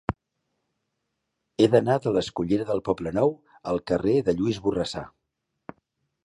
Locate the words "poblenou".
2.87-3.35